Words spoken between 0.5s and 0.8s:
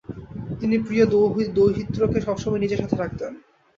তিনি